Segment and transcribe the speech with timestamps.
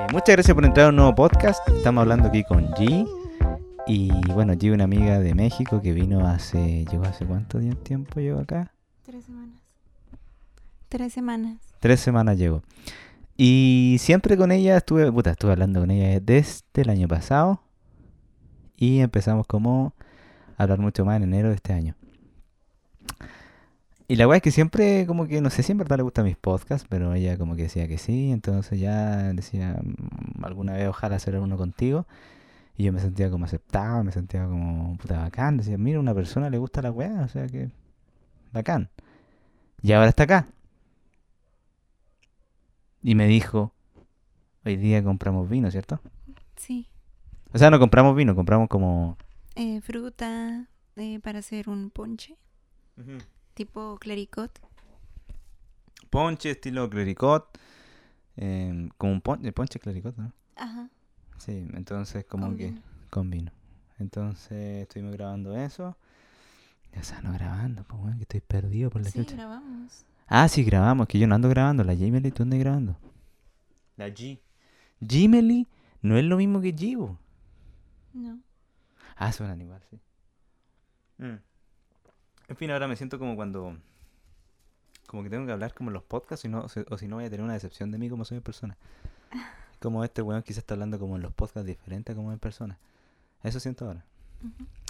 [0.00, 1.68] Eh, muchas gracias por entrar a un nuevo podcast.
[1.68, 3.06] Estamos hablando aquí con G.
[3.86, 6.86] Y bueno, G, una amiga de México que vino hace.
[6.86, 8.72] ¿Llegó hace cuánto tiempo llegó acá?
[9.04, 9.60] Tres semanas.
[10.88, 11.58] Tres semanas.
[11.80, 12.62] Tres semanas llegó.
[13.36, 17.62] Y siempre con ella estuve, puta, estuve hablando con ella desde el año pasado.
[18.76, 19.92] Y empezamos como
[20.56, 21.94] a hablar mucho más en enero de este año.
[24.10, 26.24] Y la weá es que siempre, como que, no sé si en verdad le gustan
[26.24, 30.88] mis podcasts, pero ella como que decía que sí, entonces ya decía, "Mm, alguna vez
[30.88, 32.08] ojalá hacer uno contigo.
[32.76, 35.58] Y yo me sentía como aceptado, me sentía como puta bacán.
[35.58, 37.70] Decía, mira, a una persona le gusta la weá, o sea que
[38.52, 38.90] bacán.
[39.80, 40.48] Y ahora está acá.
[43.04, 43.72] Y me dijo,
[44.64, 46.00] hoy día compramos vino, ¿cierto?
[46.56, 46.88] Sí.
[47.52, 49.16] O sea, no compramos vino, compramos como...
[49.54, 50.66] Eh, fruta
[50.96, 52.36] eh, para hacer un ponche.
[53.60, 54.58] Tipo clericot.
[56.08, 57.58] Ponche estilo clericot.
[58.38, 60.32] eh, como un ponche, ponche clericot, ¿no?
[60.56, 60.88] Ajá.
[61.36, 62.82] Sí, entonces como con que vino.
[63.10, 63.52] con vino.
[63.98, 65.94] Entonces estuvimos grabando eso.
[66.94, 69.34] Ya se no grabando, pues bueno, que estoy perdido por la Sí, chucha.
[69.36, 70.06] grabamos.
[70.26, 71.84] Ah, sí, grabamos, que yo no ando grabando.
[71.84, 72.96] La Gmail, ¿tú andas grabando?
[73.98, 74.40] La G.
[75.00, 75.68] Gmail
[76.00, 77.18] no es lo mismo que Givo.
[78.14, 78.40] No.
[79.16, 80.00] Ah, suenan igual, sí.
[81.18, 81.36] Mm.
[82.50, 83.76] En fin, ahora me siento como cuando...
[85.06, 87.24] Como que tengo que hablar como en los podcasts, y no- o si- no voy
[87.24, 88.76] a tener una decepción de mí como soy en persona.
[89.80, 92.76] Como este weón quizás está hablando como en los podcasts diferente a como en persona.
[93.42, 94.04] Eso siento ahora.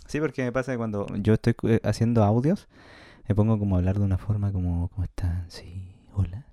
[0.09, 2.67] Sí, porque me pasa que cuando yo estoy eh, haciendo audios,
[3.29, 5.45] me pongo como a hablar de una forma como, ¿cómo están?
[5.49, 6.45] Sí, hola.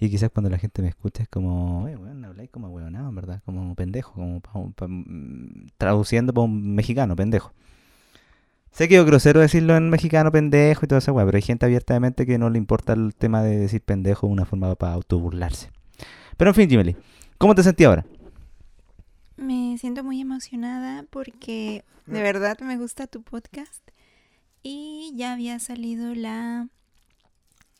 [0.00, 3.14] Y quizás cuando la gente me escucha es como, oye, bueno, habláis como huevonado, en
[3.14, 4.88] verdad, como pendejo, como pa un- pa-
[5.78, 7.52] traduciendo para un mexicano, pendejo.
[8.76, 12.26] Sé que es grosero decirlo en mexicano, pendejo y todo eso, pero hay gente abiertamente
[12.26, 15.70] que no le importa el tema de decir pendejo de una forma para autoburlarse.
[16.36, 16.94] Pero en fin, Jimmy,
[17.38, 18.04] ¿cómo te sentí ahora?
[19.38, 23.80] Me siento muy emocionada porque de verdad me gusta tu podcast.
[24.62, 26.68] Y ya había salido la,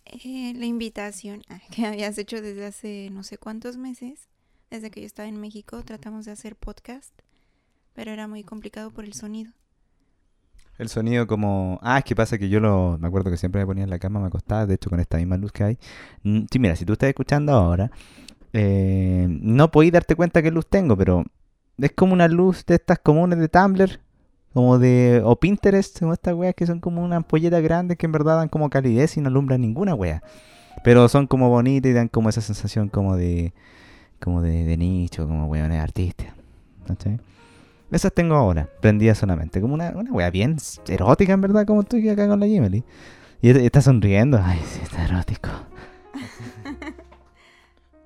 [0.06, 4.30] eh, la invitación ah, que habías hecho desde hace no sé cuántos meses.
[4.70, 7.12] Desde que yo estaba en México tratamos de hacer podcast,
[7.92, 9.52] pero era muy complicado por el sonido.
[10.78, 11.78] El sonido como...
[11.82, 12.98] Ah, es que pasa que yo lo...
[13.00, 15.16] Me acuerdo que siempre me ponía en la cama, me acostaba, de hecho con esta
[15.16, 15.78] misma luz que hay.
[16.22, 17.90] Mm, Sí, mira, si tú estás escuchando ahora,
[18.52, 21.24] eh, no podéis darte cuenta qué luz tengo, pero
[21.78, 24.00] es como una luz de estas comunes de Tumblr,
[24.52, 25.22] como de...
[25.24, 28.48] o Pinterest, como estas weas que son como unas ampolletas grandes que en verdad dan
[28.48, 30.22] como calidez y no alumbran ninguna wea.
[30.84, 33.52] Pero son como bonitas y dan como esa sensación como de...
[34.20, 36.28] como de, nicho, como weones artistas.
[36.86, 37.18] ¿cachai?
[37.90, 39.60] Esas tengo ahora, prendidas solamente.
[39.60, 40.56] Como una, una wea bien
[40.88, 42.82] erótica, en verdad, como estoy acá con la Jimmy.
[43.40, 44.40] Y est- está sonriendo.
[44.42, 45.48] Ay, sí, está erótico.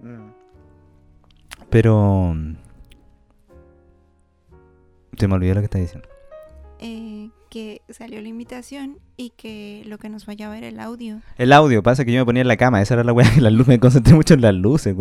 [1.71, 2.33] Pero...
[2.35, 2.55] mm,
[5.19, 6.09] Se me olvidó lo que estaba diciendo.
[6.79, 7.10] Eh,
[7.51, 11.21] que salió la invitación y que lo que nos fallaba era el audio.
[11.37, 13.41] El audio, pasa que yo me ponía en la cama, esa era la weá que
[13.41, 14.97] la luz, me concentré mucho en las luces,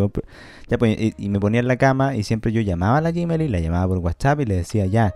[0.67, 3.11] Ya, pues, y, y me ponía en la cama y siempre yo llamaba a la
[3.11, 5.15] Gmail y la llamaba por WhatsApp y le decía ya.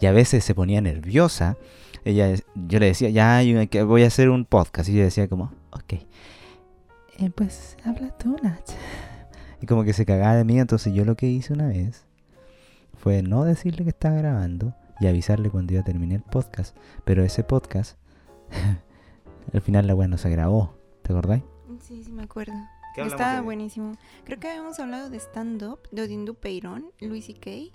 [0.00, 1.56] Y a veces se ponía nerviosa.
[2.04, 4.88] Ella, yo le decía, ya, yo que voy a hacer un podcast.
[4.88, 5.92] Y ella decía como, ok.
[5.92, 8.58] "Eh, pues habla tú, Nach.
[9.60, 12.04] Y como que se cagaba de mí, entonces yo lo que hice una vez
[12.98, 16.76] fue no decirle que estaba grabando y avisarle cuando iba a terminar el podcast.
[17.04, 17.98] Pero ese podcast,
[19.52, 20.74] al final la weá no se grabó.
[21.02, 21.42] ¿Te acordáis?
[21.80, 22.52] Sí, sí me acuerdo.
[22.94, 23.92] ¿Qué hablamos Estaba de- buenísimo.
[24.24, 27.72] Creo que habíamos hablado de stand-up, de Odindu Peirón, Luis y Kay.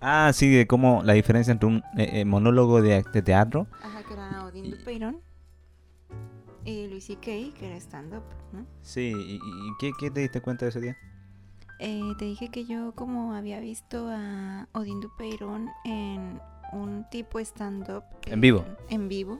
[0.00, 3.66] Ah, sí, de cómo la diferencia entre un eh, eh, monólogo de, de teatro.
[3.82, 5.20] Ajá, que era Odindu Peirón.
[6.64, 8.22] Y Luis y Kay, que era stand-up,
[8.52, 8.66] ¿no?
[8.82, 10.96] Sí, ¿y, y- y qué, qué te diste cuenta de ese día?
[11.78, 16.40] Eh, te dije que yo como había visto a Odindu Peirón en
[16.72, 18.04] un tipo stand-up.
[18.26, 18.64] En vivo.
[18.88, 19.38] En vivo.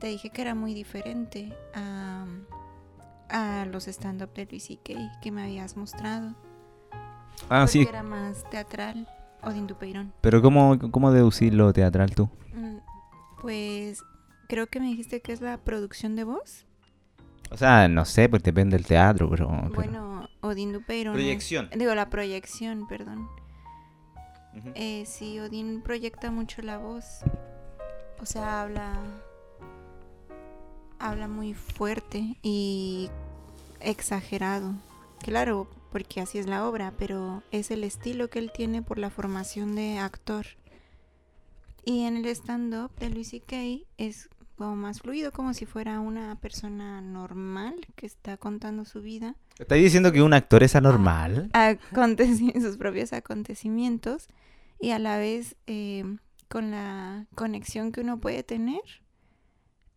[0.00, 2.26] Te dije que era muy diferente a,
[3.30, 6.34] a los stand-up de Luis Kay que me habías mostrado.
[7.48, 9.08] Ah, porque sí, era más teatral,
[9.42, 10.12] Odindu Peirón.
[10.22, 12.28] pero ¿cómo, ¿cómo deducir lo teatral tú?
[12.54, 12.78] Mm,
[13.40, 14.02] Pues
[14.48, 16.66] creo que me dijiste que es la producción de voz.
[17.50, 19.48] O sea, no sé, pues depende del teatro, pero...
[19.48, 21.14] pero- Bueno, Odín Dupeirón.
[21.14, 21.70] es- Proyección.
[21.74, 23.28] digo, la proyección, perdón.
[24.74, 27.04] Eh, sí, Odín proyecta mucho la voz.
[28.20, 28.98] O sea, habla.
[30.98, 33.10] Habla muy fuerte y
[33.80, 34.72] exagerado.
[35.20, 39.10] Claro, porque así es la obra, pero es el estilo que él tiene por la
[39.10, 40.46] formación de actor.
[41.84, 43.84] Y en el stand-up de Luis C.K.
[43.98, 49.36] es como más fluido, como si fuera una persona normal que está contando su vida.
[49.58, 51.50] ¿Estás diciendo que un actor es anormal?
[51.52, 54.28] Aconteci- sus propios acontecimientos
[54.80, 56.04] y a la vez eh,
[56.48, 58.80] con la conexión que uno puede tener,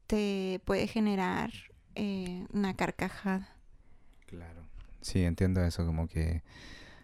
[0.08, 1.52] te puede generar
[1.96, 3.56] eh, una carcajada.
[4.26, 4.64] Claro.
[5.02, 6.44] Sí, entiendo eso, como que...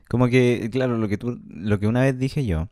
[0.07, 2.69] Como que, claro, lo que tú, lo que una vez dije yo,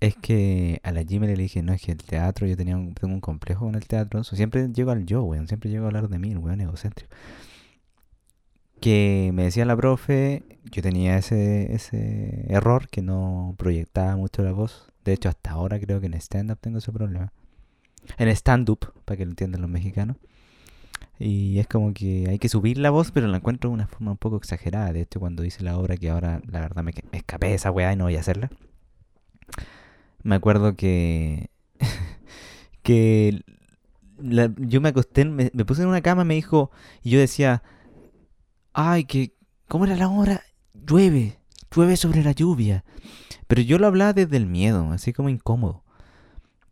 [0.00, 2.94] es que a la Jimmy le dije, no, es que el teatro, yo tenía un,
[2.94, 6.08] tengo un complejo con el teatro, siempre llego al yo, weón, siempre llego a hablar
[6.08, 7.14] de mí, weón egocéntrico.
[8.80, 14.52] Que me decía la profe, yo tenía ese, ese error que no proyectaba mucho la
[14.52, 14.92] voz.
[15.04, 17.32] De hecho, hasta ahora creo que en stand-up tengo ese problema.
[18.18, 20.16] En stand-up, para que lo entiendan los mexicanos.
[21.18, 24.10] Y es como que hay que subir la voz, pero la encuentro de una forma
[24.10, 24.92] un poco exagerada.
[24.92, 27.70] De hecho, cuando hice la obra, que ahora la verdad me, me escapé de esa
[27.70, 28.50] weá y no voy a hacerla.
[30.26, 31.50] Me acuerdo que.
[32.82, 33.44] que.
[34.18, 36.72] yo me acosté, me, me puse en una cama, me dijo.
[37.04, 37.62] Y yo decía.
[38.72, 39.36] Ay, que.
[39.68, 40.42] ¿Cómo era la hora?
[40.74, 41.38] Llueve.
[41.70, 42.84] Llueve sobre la lluvia.
[43.46, 45.84] Pero yo lo hablaba desde el miedo, así como incómodo.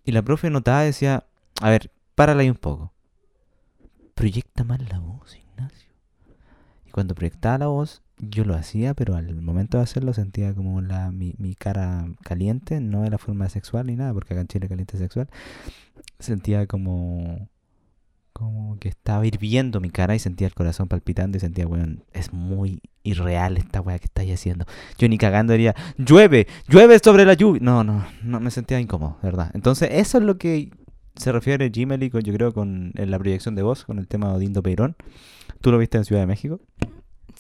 [0.05, 1.25] Y la profe notaba, decía.
[1.61, 2.93] A ver, párala ahí un poco.
[4.17, 5.91] Proyecta más la voz, Ignacio.
[6.87, 10.81] Y cuando proyectaba la voz, yo lo hacía, pero al momento de hacerlo sentía como
[10.81, 14.49] la, mi, mi cara caliente, no de la forma sexual ni nada, porque acá en
[14.49, 15.29] Chile caliente sexual.
[16.19, 17.49] Sentía como,
[18.33, 22.33] como que estaba hirviendo mi cara y sentía el corazón palpitando y sentía, weón, es
[22.33, 24.65] muy irreal esta weá que estáis haciendo.
[24.99, 27.61] Yo ni cagando diría, llueve, llueve sobre la lluvia.
[27.63, 29.51] No, no, no me sentía incómodo, ¿verdad?
[29.55, 30.71] Entonces, eso es lo que
[31.17, 34.63] se refiere Gmail yo creo con la proyección de voz, con el tema de Odindo
[34.63, 34.97] Peirón.
[35.61, 36.61] ¿Tú lo viste en Ciudad de México?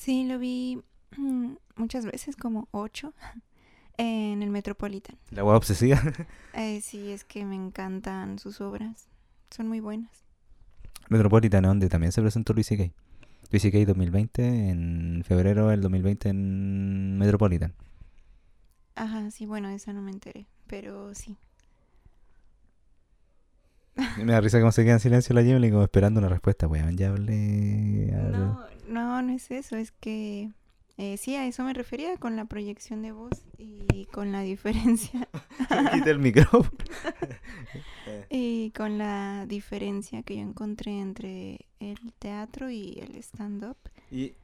[0.05, 0.83] Sí, lo vi
[1.77, 3.15] muchas veces, como ocho,
[3.97, 5.17] en el Metropolitan.
[5.31, 6.01] La weá obsesiva.
[6.53, 9.09] Eh, sí, es que me encantan sus obras.
[9.51, 10.11] Son muy buenas.
[11.09, 12.93] Metropolitan, donde también se presentó Luis C.K.
[13.51, 13.85] Luis C.K.
[13.87, 17.73] 2020, en febrero del 2020 en Metropolitan.
[18.95, 21.39] Ajá, sí, bueno, esa no me enteré, pero sí.
[24.19, 26.69] Me da risa cómo se queda en silencio la Gimli, como esperando una respuesta.
[26.69, 28.13] Weón, ya hablé.
[28.15, 28.39] hablé.
[28.39, 30.51] No, no, no es eso, es que
[30.97, 35.29] eh, sí, a eso me refería con la proyección de voz y con la diferencia
[35.93, 36.71] Quité el micrófono.
[38.31, 43.77] y con la diferencia que yo encontré entre el teatro y el stand-up.
[44.11, 44.35] Y,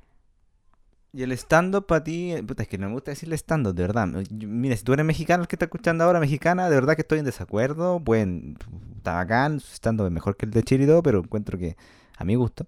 [1.13, 3.83] y el stand-up para ti, eh, puta, es que no me gusta decirle stand-up, de
[3.83, 4.09] verdad.
[4.31, 7.21] Mira, si tú eres mexicano, el que está escuchando ahora, mexicana, de verdad que estoy
[7.21, 8.01] en desacuerdo.
[8.01, 8.57] Buen,
[8.97, 11.77] está bacán, su stand-up es mejor que el de todo, pero encuentro que,
[12.21, 12.67] a mi gusto,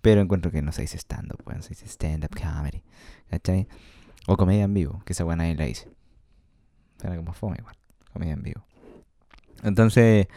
[0.00, 2.82] pero encuentro que no se dice stand-up, weón, se dice stand-up comedy,
[3.28, 3.66] ¿cachai?
[4.28, 5.90] O comedia en vivo, que esa buena nadie la dice.
[7.02, 7.76] Era como fome igual,
[8.12, 8.64] comedia en vivo.
[9.64, 10.28] Entonces,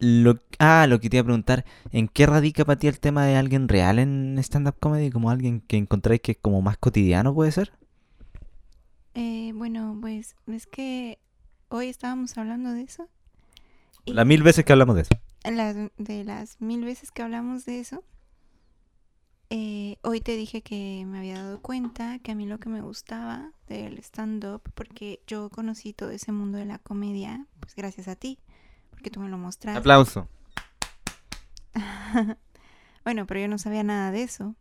[0.00, 3.24] lo, ah, lo que te iba a preguntar, ¿en qué radica para ti el tema
[3.26, 5.10] de alguien real en stand-up comedy?
[5.10, 7.72] Como alguien que encontráis que es como más cotidiano, ¿puede ser?
[9.14, 11.20] Eh, bueno, pues es que
[11.68, 13.08] hoy estábamos hablando de eso.
[14.04, 15.14] Las mil veces que hablamos de eso.
[15.50, 18.04] Las- de las mil veces que hablamos de eso,
[19.50, 22.80] eh, hoy te dije que me había dado cuenta que a mí lo que me
[22.80, 28.16] gustaba del stand-up, porque yo conocí todo ese mundo de la comedia, pues gracias a
[28.16, 28.38] ti,
[28.90, 29.78] porque tú me lo mostraste.
[29.78, 30.28] Aplauso.
[33.04, 34.54] bueno, pero yo no sabía nada de eso.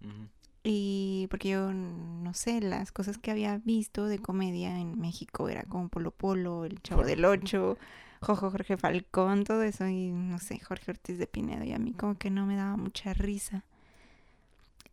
[0.63, 5.63] Y porque yo, no sé, las cosas que había visto de comedia en México era
[5.63, 7.77] como Polo Polo, El Chavo del Ocho,
[8.21, 9.87] Jorge Falcón, todo eso.
[9.87, 11.63] Y no sé, Jorge Ortiz de Pinedo.
[11.63, 13.65] Y a mí como que no me daba mucha risa.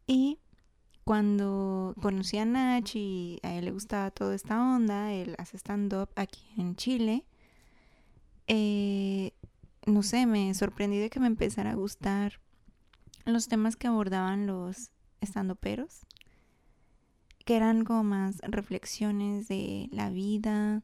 [0.07, 0.39] Y
[1.05, 6.11] cuando conocí a Nach y a él le gustaba toda esta onda, él hace stand-up
[6.17, 7.25] aquí en Chile.
[8.47, 9.33] eh,
[9.87, 12.41] no sé, me sorprendí de que me empezara a gustar
[13.25, 16.07] los temas que abordaban los estandoperos,
[17.45, 20.83] que eran como más reflexiones de la vida.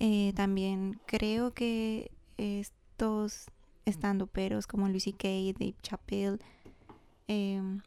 [0.00, 3.46] Eh, también creo que estos
[3.84, 6.38] estandoperos como Luis C.K., Dave Chappelle,
[7.28, 7.80] em,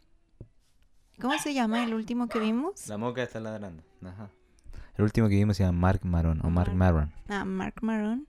[1.19, 2.87] ¿cómo se llama el último que vimos?
[2.87, 3.83] La moca está ladrando.
[4.03, 4.29] Ajá.
[4.97, 6.95] El último que vimos se llama Mark Maron o Mark Mark.
[6.95, 7.11] Maron.
[7.27, 8.27] Ah, Mark Maron.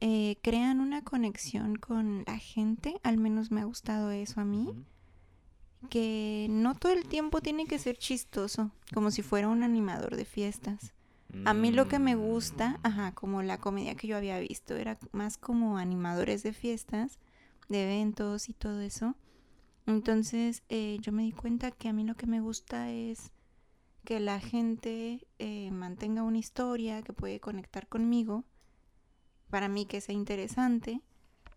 [0.00, 4.72] eh, crean una conexión con la gente, al menos me ha gustado eso a mí.
[5.90, 10.24] que no todo el tiempo tiene que ser chistoso, como si fuera un animador de
[10.24, 10.92] fiestas.
[11.44, 14.98] A mí lo que me gusta, ajá, como la comedia que yo había visto, era
[15.12, 17.18] más como animadores de fiestas,
[17.68, 19.14] de eventos y todo eso.
[19.86, 23.32] Entonces eh, yo me di cuenta que a mí lo que me gusta es
[24.04, 28.44] que la gente eh, mantenga una historia que puede conectar conmigo,
[29.50, 31.00] para mí que sea interesante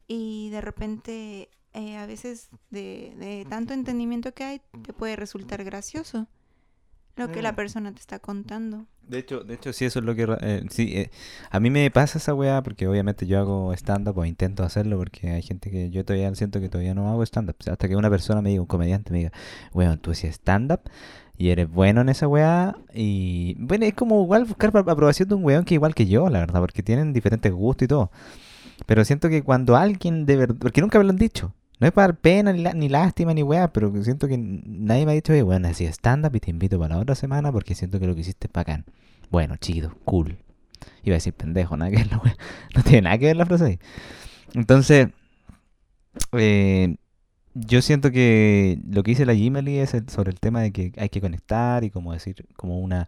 [0.07, 5.63] y de repente eh, a veces de, de tanto entendimiento que hay te puede resultar
[5.63, 6.27] gracioso
[7.15, 8.85] lo que la persona te está contando.
[9.07, 10.25] De hecho, de hecho sí, eso es lo que...
[10.41, 11.11] eh, sí, eh,
[11.49, 15.31] a mí me pasa esa weá porque obviamente yo hago stand-up o intento hacerlo porque
[15.31, 17.57] hay gente que yo todavía siento que todavía no hago stand-up.
[17.69, 19.31] Hasta que una persona me diga, un comediante me diga,
[19.73, 20.81] weón, tú hacías stand-up
[21.37, 22.77] y eres bueno en esa weá.
[22.93, 26.39] Y bueno, es como igual buscar aprobación de un weón que igual que yo, la
[26.39, 28.11] verdad, porque tienen diferentes gustos y todo.
[28.85, 30.55] Pero siento que cuando alguien de verdad...
[30.57, 31.53] Porque nunca me lo han dicho.
[31.81, 35.11] No es para pena, ni, la- ni lástima, ni weá, pero siento que nadie me
[35.13, 37.99] ha dicho, oye, bueno, así stand-up y te invito para la otra semana porque siento
[37.99, 38.85] que lo que hiciste es bacán.
[39.31, 40.37] Bueno, chido, cool.
[41.03, 42.37] Iba a decir pendejo, nada que ver la weá.
[42.75, 43.79] No tiene nada que ver la frase ahí.
[44.53, 45.09] Entonces,
[46.33, 46.95] eh,
[47.53, 50.91] yo siento que lo que dice la Gimeli es el- sobre el tema de que
[50.97, 53.07] hay que conectar y como decir, como una...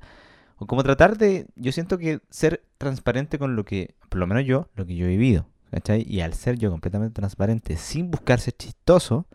[0.58, 4.46] O como tratar de, yo siento que ser transparente con lo que, por lo menos
[4.46, 6.06] yo, lo que yo he vivido, ¿cachai?
[6.08, 9.26] Y al ser yo completamente transparente, sin buscar ser chistoso,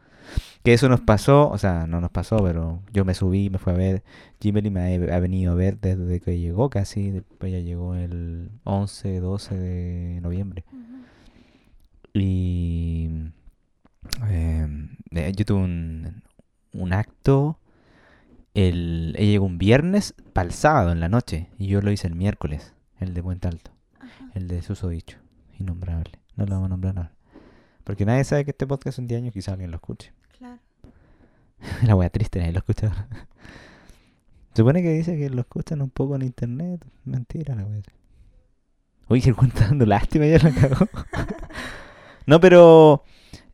[0.63, 3.73] que eso nos pasó, o sea, no nos pasó, pero yo me subí, me fui
[3.73, 4.05] a ver,
[4.41, 4.81] Jimmy me
[5.11, 9.55] ha, ha venido a ver desde que llegó casi, después ya llegó el 11, 12
[9.57, 10.65] de noviembre.
[12.15, 13.11] Y
[14.29, 14.69] eh,
[15.13, 16.23] eh, yo tuve un,
[16.73, 17.59] un acto,
[18.55, 22.07] el, ella llegó un viernes para el sábado en la noche, y yo lo hice
[22.07, 23.71] el miércoles, el de Puente Alto,
[24.35, 25.19] el de Susodicho,
[25.59, 27.13] innombrable, no lo vamos a nombrar ahora.
[27.83, 30.13] Porque nadie sabe que este podcast es un 10 años, quizá alguien lo escuche.
[30.39, 30.61] Claro.
[31.83, 33.09] La wea triste, nadie lo escucha ahora.
[34.55, 36.85] Se supone que dice que lo escuchan un poco en internet.
[37.05, 37.83] Mentira la wea.
[39.09, 40.87] Uy, que el cuento dando lástima, ya la cagó.
[42.27, 43.03] no, pero...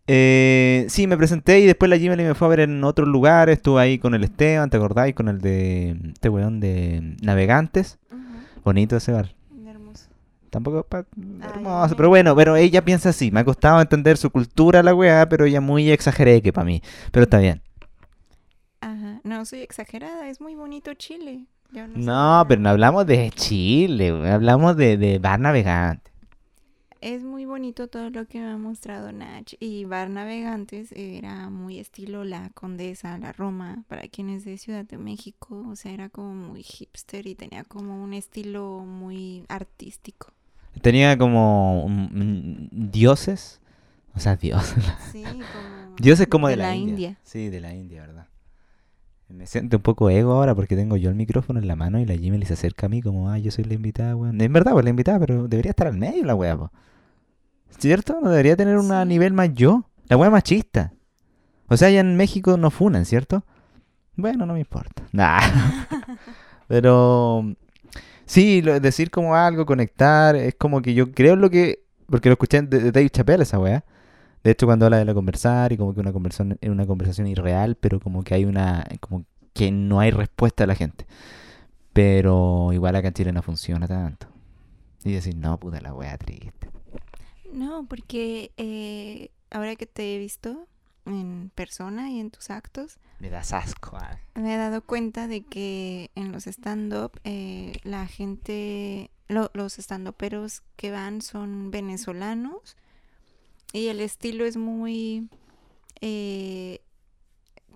[0.07, 3.57] eh, sí, me presenté y después la Gmail me fue a ver en otros lugares.
[3.57, 5.15] Estuve ahí con el Esteban, ¿te acordáis?
[5.15, 5.97] Con el de...
[6.13, 7.99] Este weón de Navegantes.
[8.63, 9.35] Bonito ese bar.
[10.55, 11.07] Tampoco pa-
[11.41, 11.97] hermoso, ay.
[11.97, 13.31] pero bueno, pero ella piensa así.
[13.33, 16.81] Me ha costado entender su cultura, la weá, pero ella muy exageré que para mí.
[17.13, 17.63] Pero está bien.
[18.81, 19.21] Ajá.
[19.25, 20.29] No, soy exagerada.
[20.29, 21.47] Es muy bonito Chile.
[21.73, 26.11] Yo no, No, pero no hablamos de Chile, hablamos de, de bar navegante.
[27.01, 29.53] Es muy bonito todo lo que me ha mostrado Nach.
[29.61, 34.97] Y Bar Navegantes era muy estilo La Condesa, La Roma, para quienes de Ciudad de
[34.99, 35.65] México.
[35.69, 40.33] O sea, era como muy hipster y tenía como un estilo muy artístico.
[40.83, 42.11] Tenía como un-
[42.73, 43.61] un- dioses,
[44.15, 44.85] o sea, dioses.
[45.13, 45.97] Sí, como...
[45.99, 46.93] Dioses como de, de la, la India.
[46.93, 47.19] India.
[47.23, 48.27] Sí, de la India, ¿verdad?
[49.29, 52.05] Me siento un poco ego ahora porque tengo yo el micrófono en la mano y
[52.05, 54.41] la Jimmy se acerca a mí como, ah, yo soy la invitada, weón.
[54.41, 56.59] Es verdad, pues la invitada, pero debería estar al medio la weá.
[57.79, 58.19] ¿Cierto?
[58.23, 59.09] ¿No debería tener un Sí.
[59.09, 59.89] nivel más yo?
[60.09, 60.93] La weá machista.
[61.69, 63.45] O sea, allá en México no funan, ¿cierto?
[64.17, 65.03] Bueno, no me importa.
[65.13, 65.41] Nah.
[66.69, 67.55] Pero
[68.27, 71.85] sí, lo- decir como algo, conectar, es como que yo creo lo que.
[72.09, 73.85] Porque lo escuché de, de Dave esa weá.
[74.43, 77.27] De hecho, cuando habla de la conversar y como que una conversación es una conversación
[77.27, 78.85] irreal, pero como que hay una.
[79.01, 81.07] como que no hay respuesta a la gente.
[81.93, 84.27] Pero igual acá en Chile no funciona tanto.
[85.05, 86.69] Y decir, no, puta la weá triste.
[87.53, 90.67] No, porque eh, ahora que te he visto
[91.07, 93.97] en persona y en tus actos, Me das asco.
[94.01, 94.19] ah.
[94.35, 100.63] me he dado cuenta de que en los stand-up eh, la gente, lo- los stand-uperos
[100.77, 102.77] que van son venezolanos
[103.73, 105.29] y el estilo es muy,
[106.01, 106.81] eh,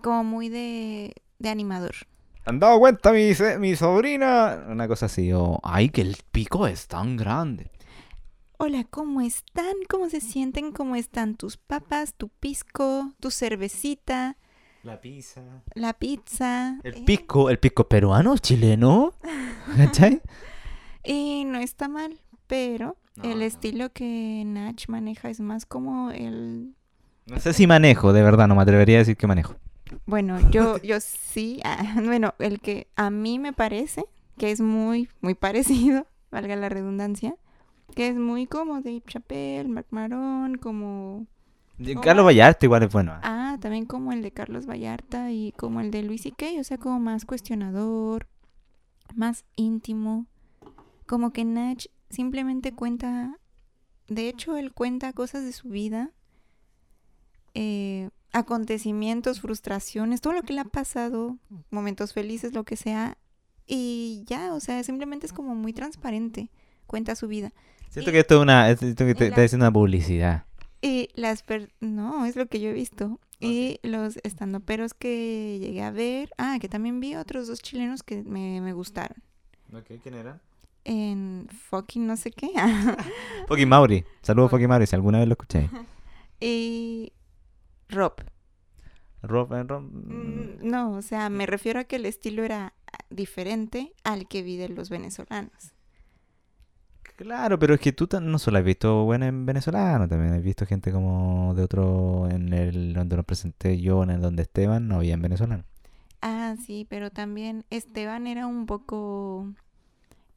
[0.01, 1.95] como muy de, de animador.
[2.45, 4.65] ¿Han dado cuenta mi, mi sobrina?
[4.69, 7.69] Una cosa así, o, ay, que el pico es tan grande.
[8.61, 9.73] Hola, ¿cómo están?
[9.89, 10.71] ¿Cómo se sienten?
[10.73, 14.37] ¿Cómo están tus papas, tu pisco, tu cervecita,
[14.83, 15.63] La pizza.
[15.73, 16.79] la pizza?
[16.83, 19.13] El Eh, pisco, el pisco peruano, chileno.
[19.77, 20.21] ¿Cachai?
[21.03, 23.45] Y no está mal, pero No, el no.
[23.45, 26.75] estilo que Nach maneja es más como el...
[27.27, 29.55] No sé si manejo, de verdad, no me atrevería a decir que manejo.
[30.05, 34.03] Bueno, yo, yo sí, ah, bueno, el que a mí me parece
[34.37, 37.35] que es muy, muy parecido, valga la redundancia,
[37.95, 41.27] que es muy como Dave Chappelle, Marc Maron, como...
[41.77, 42.01] ¿Cómo?
[42.01, 43.13] Carlos Vallarta igual es bueno.
[43.23, 46.77] Ah, también como el de Carlos Vallarta y como el de Luis C.K., o sea,
[46.77, 48.27] como más cuestionador,
[49.15, 50.25] más íntimo.
[51.05, 53.37] Como que Nach simplemente cuenta,
[54.07, 56.11] de hecho, él cuenta cosas de su vida,
[57.53, 61.37] eh, acontecimientos, frustraciones, todo lo que le ha pasado,
[61.71, 63.17] momentos felices, lo que sea,
[63.65, 66.49] y ya, o sea, simplemente es como muy transparente,
[66.87, 67.53] cuenta su vida.
[67.89, 68.75] Siento y- que esto es una.
[68.75, 70.45] Siento que te, la- está diciendo una publicidad.
[70.81, 73.19] Y las per no, es lo que yo he visto.
[73.41, 78.21] Y los estandoperos que llegué a ver, ah, que también vi otros dos chilenos que
[78.23, 79.17] me, me gustaron.
[80.03, 80.41] ¿quién era?
[80.83, 82.49] En fucking no sé qué.
[83.47, 84.03] Foki Mauri.
[84.21, 85.69] Saludos, Foki Mauri, si alguna vez lo escuché.
[86.41, 87.11] Y
[87.89, 88.13] Rob.
[89.21, 92.73] Rob, eh, Rob- Mm, No, o sea, me refiero a que el estilo era
[93.09, 95.73] diferente al que vi de los venezolanos.
[97.19, 100.65] Claro, pero es que tú no solo has visto buena en venezolano, también has visto
[100.65, 104.95] gente como de otro, en el donde nos presenté yo, en el donde Esteban, no
[104.95, 105.65] había en venezolano.
[106.21, 109.51] Ah, sí, pero también Esteban era un poco,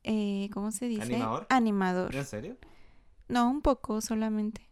[0.02, 1.02] eh, ¿cómo se dice?
[1.02, 1.46] ¿Animador?
[1.50, 2.16] Animador.
[2.16, 2.56] ¿En serio?
[3.28, 4.68] No, un poco solamente.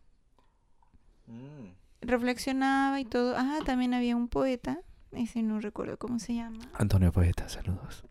[2.00, 3.36] Reflexionaba y todo.
[3.36, 4.80] Ah, también había un poeta,
[5.12, 6.58] ese no recuerdo cómo se llama.
[6.74, 8.04] Antonio Poeta, saludos.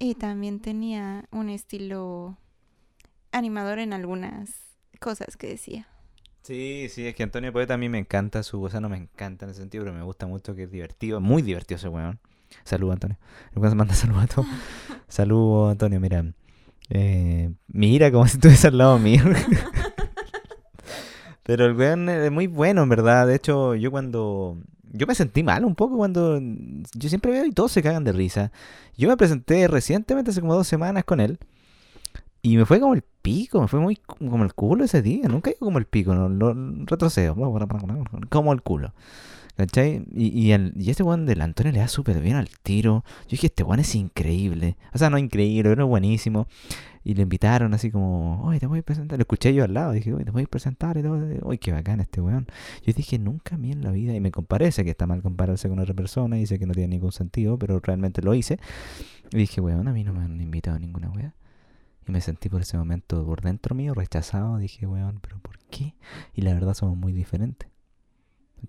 [0.00, 2.38] Y también tenía un estilo
[3.36, 4.50] animador en algunas
[5.00, 5.86] cosas que decía.
[6.42, 8.96] Sí, sí, es que Antonio Poeta a mí me encanta su, o sea, no me
[8.96, 12.20] encanta en ese sentido, pero me gusta mucho que es divertido, muy divertido ese weón.
[12.64, 13.18] Saludos, Antonio.
[13.54, 14.46] Lucas manda saludos a todos.
[15.08, 16.24] Saludos, Antonio, mira.
[16.88, 19.22] Eh, mira como si estuviese al lado mío.
[21.42, 23.26] Pero el weón es muy bueno, en verdad.
[23.26, 24.58] De hecho, yo cuando...
[24.92, 26.40] Yo me sentí mal un poco cuando...
[26.94, 28.52] Yo siempre veo y todos se cagan de risa.
[28.96, 31.38] Yo me presenté recientemente, hace como dos semanas con él.
[32.46, 35.26] Y me fue como el pico, me fue muy como el culo ese día.
[35.26, 36.54] Nunca digo como el pico, no, no
[36.86, 37.34] retrocedo.
[38.28, 38.94] Como el culo.
[39.56, 40.04] ¿Cachai?
[40.14, 43.02] Y, y, el, y este weón del Antonio le da súper bien al tiro.
[43.22, 44.76] Yo dije, este weón es increíble.
[44.94, 46.46] O sea, no increíble, pero buenísimo.
[47.02, 49.18] Y le invitaron así como, oye, te voy a presentar.
[49.18, 51.18] Lo escuché yo al lado, dije, oye, te voy a presentar y todo.
[51.42, 52.46] Oye, qué bacán este weón.
[52.84, 55.20] Yo dije, nunca a mí en la vida, y me comparé, sé que está mal
[55.20, 58.60] compararse con otra persona, y sé que no tiene ningún sentido, pero realmente lo hice.
[59.32, 61.34] Y dije, weón, a mí no me han invitado ninguna wea.
[62.06, 64.58] Y me sentí por ese momento por dentro mío rechazado.
[64.58, 65.94] Dije, weón, pero ¿por qué?
[66.34, 67.68] Y la verdad somos muy diferentes.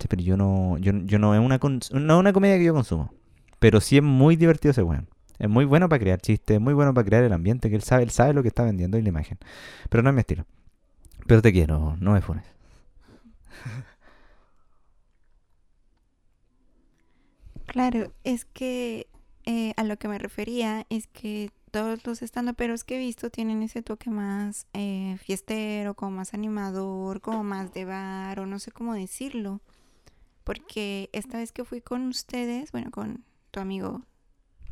[0.10, 3.14] Pero yo no, yo, yo no es una no es una comedia que yo consumo.
[3.60, 5.08] Pero sí es muy divertido ese weón.
[5.40, 7.84] Es muy bueno para crear chistes, es muy bueno para crear el ambiente que él
[7.84, 9.38] sabe, él sabe lo que está vendiendo y la imagen.
[9.90, 10.46] Pero no es mi estilo.
[11.28, 12.46] Pero te quiero, no me funes.
[17.68, 19.08] Claro, es que
[19.46, 23.62] eh, a lo que me refería es que todos los estandoperos que he visto tienen
[23.64, 28.72] ese toque más eh, fiestero, como más animador, como más de bar, o no sé
[28.72, 29.62] cómo decirlo.
[30.44, 34.02] Porque esta vez que fui con ustedes, bueno, con tu amigo,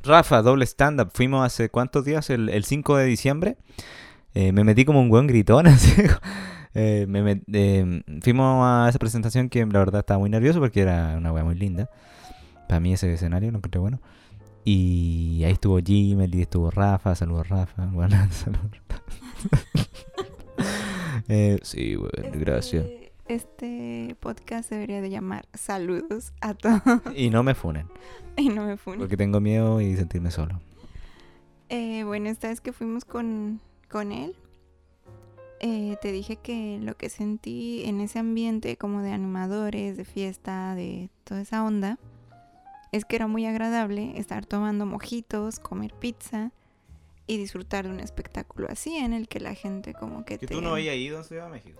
[0.03, 1.09] Rafa, doble stand-up.
[1.13, 3.57] Fuimos hace cuántos días, el, el 5 de diciembre.
[4.35, 5.67] Eh, me metí como un buen gritón.
[5.67, 5.93] así.
[6.75, 10.81] Eh, me met- eh, fuimos a esa presentación que la verdad estaba muy nervioso porque
[10.81, 11.89] era una wea muy linda.
[12.67, 14.01] Para mí ese escenario lo encontré bueno.
[14.67, 17.85] Y ahí estuvo Jimmy, estuvo Rafa, saludos Rafa.
[17.93, 18.71] Bueno, saludos.
[21.29, 22.83] eh, sí, bueno, gracias.
[22.83, 26.81] Este, este podcast debería de llamar Saludos a todos.
[27.15, 27.87] Y no me funen,
[28.37, 29.01] y no me funen.
[29.01, 30.59] porque tengo miedo y sentirme solo.
[31.69, 34.35] Eh, bueno, esta vez que fuimos con, con él,
[35.59, 40.73] eh, te dije que lo que sentí en ese ambiente como de animadores, de fiesta,
[40.73, 41.99] de toda esa onda,
[42.95, 46.51] es que era muy agradable estar tomando mojitos, comer pizza
[47.27, 50.53] y disfrutar de un espectáculo así en el que la gente como que te...
[50.53, 51.77] ido en Ciudad de México?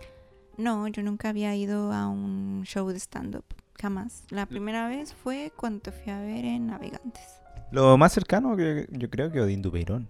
[0.58, 3.46] No, yo nunca había ido a un show de stand-up,
[3.80, 4.24] jamás.
[4.30, 7.42] La primera vez fue cuando te fui a ver en Navegantes.
[7.72, 10.10] Lo más cercano que yo creo que Odín Dupeirón.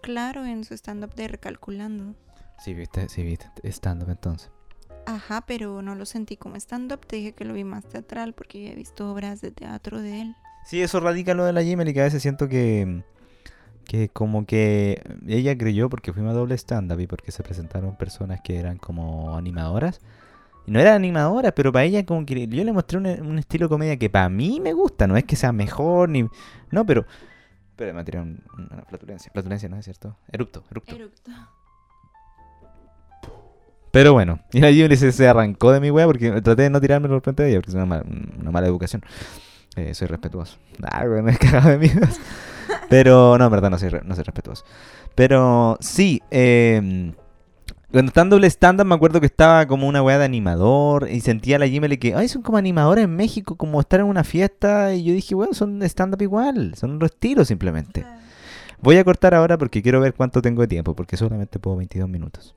[0.00, 2.14] Claro, en su stand-up de Recalculando.
[2.64, 4.50] Sí, viste, sí, viste, stand-up entonces.
[5.06, 7.06] Ajá, pero no lo sentí como stand-up.
[7.06, 10.20] Te dije que lo vi más teatral porque ya he visto obras de teatro de
[10.22, 10.34] él.
[10.66, 13.02] Sí, eso radica lo de la Jimmy, que a veces siento que,
[13.84, 18.40] que como que ella creyó porque fuimos a doble stand-up y porque se presentaron personas
[18.42, 20.00] que eran como animadoras.
[20.66, 23.66] Y no eran animadoras, pero para ella como que yo le mostré un, un estilo
[23.66, 26.28] de comedia que para mí me gusta, no es que sea mejor ni...
[26.70, 27.06] No, pero...
[27.76, 29.32] Pero me tiré un- una flatulencia.
[29.32, 30.14] Flatulencia, ¿no es cierto?
[30.30, 30.94] Erupto, erupto.
[30.94, 31.30] Eructo.
[33.90, 36.80] Pero bueno, y la Jimmy se, se arrancó de mi wea porque traté de no
[36.80, 38.04] tirarme por frente de ella porque es una, mala-
[38.40, 39.02] una mala educación.
[39.76, 40.58] Eh, soy respetuoso.
[40.82, 41.04] Ah,
[41.40, 41.90] cagado de.
[42.88, 44.64] Pero no, en verdad no soy, no soy respetuoso.
[45.14, 47.12] Pero sí, eh,
[47.90, 51.20] cuando estaba en doble stand-up me acuerdo que estaba como una weá de animador y
[51.20, 54.22] sentía a la Jimmy que, ay, son como animadores en México, como estar en una
[54.22, 54.94] fiesta.
[54.94, 58.06] Y yo dije, bueno, son stand-up igual, son otro estilo simplemente.
[58.80, 62.08] Voy a cortar ahora porque quiero ver cuánto tengo de tiempo, porque solamente puedo 22
[62.08, 62.54] minutos.